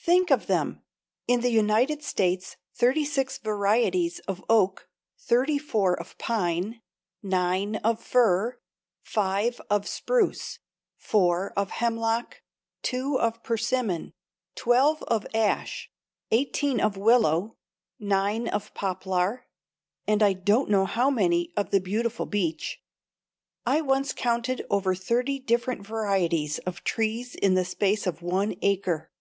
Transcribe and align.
Think 0.00 0.30
of 0.30 0.46
them! 0.46 0.80
In 1.28 1.42
the 1.42 1.50
United 1.50 2.02
States 2.02 2.56
thirty 2.72 3.04
six 3.04 3.36
varieties 3.36 4.18
of 4.20 4.42
oak, 4.48 4.88
thirty 5.18 5.58
four 5.58 5.92
of 5.92 6.16
pine, 6.16 6.80
nine 7.22 7.76
of 7.76 8.02
fir, 8.02 8.58
five 9.02 9.60
of 9.68 9.86
spruce, 9.86 10.58
four 10.96 11.52
of 11.54 11.68
hemlock, 11.68 12.40
two 12.80 13.20
of 13.20 13.42
persimmon, 13.42 14.14
twelve 14.54 15.02
of 15.02 15.26
ash, 15.34 15.90
eighteen 16.30 16.80
of 16.80 16.96
willow, 16.96 17.58
nine 18.00 18.48
of 18.48 18.72
poplar, 18.72 19.46
and 20.06 20.22
I 20.22 20.32
don't 20.32 20.70
know 20.70 20.86
how 20.86 21.10
many 21.10 21.52
of 21.58 21.72
the 21.72 21.80
beautiful 21.82 22.24
beech. 22.24 22.80
I 23.66 23.82
once 23.82 24.14
counted 24.14 24.64
over 24.70 24.94
thirty 24.94 25.38
different 25.38 25.86
varieties 25.86 26.56
of 26.60 26.84
trees 26.84 27.34
in 27.34 27.52
the 27.52 27.66
space 27.66 28.06
of 28.06 28.22
one 28.22 28.54
acre. 28.62 29.12